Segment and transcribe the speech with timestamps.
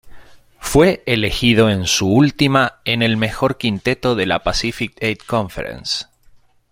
[0.57, 6.05] Fue elegido en su última en el mejor quinteto de la Pacific Eight Conference.